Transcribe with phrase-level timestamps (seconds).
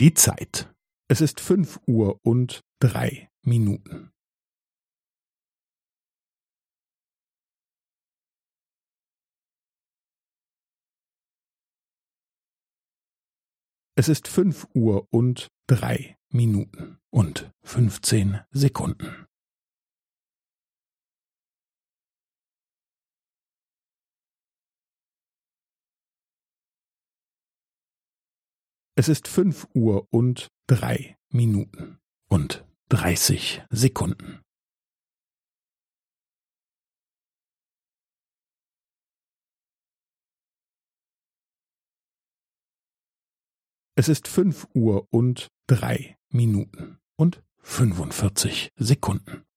[0.00, 0.72] Die Zeit.
[1.08, 4.12] Es ist fünf Uhr und drei Minuten.
[13.96, 19.27] Es ist fünf Uhr und drei Minuten und fünfzehn Sekunden.
[28.98, 34.42] Es ist fünf Uhr und drei Minuten und dreißig Sekunden.
[43.94, 49.47] Es ist fünf Uhr und drei Minuten und fünfundvierzig Sekunden.